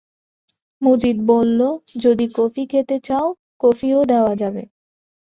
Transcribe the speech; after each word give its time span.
মজিদ 0.81 1.17
বলল, 1.25 1.59
যদি 1.97 2.25
কফি 2.35 2.63
খেতে 2.65 2.97
চান, 2.99 3.25
কফিও 3.59 3.99
দেওয়া 4.03 4.33
যাবে। 4.35 4.63